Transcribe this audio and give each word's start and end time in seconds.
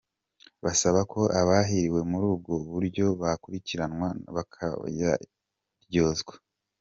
Basaba 0.63 0.99
ko 1.11 1.21
abarihiwe 1.39 1.99
muri 2.11 2.25
ubwo 2.33 2.53
buryo 2.71 3.05
bakurikiranwa 3.21 4.07
bakayaryozwa. 4.35 6.33